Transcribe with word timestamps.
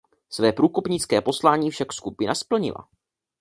Své 0.29 0.53
průkopnické 0.53 1.21
poslání 1.21 1.71
však 1.71 1.93
skupina 1.93 2.35
splnila. 2.35 2.87